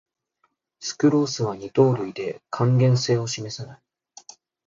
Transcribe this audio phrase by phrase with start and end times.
[0.79, 3.81] スクロースは二糖類で還元性を示さない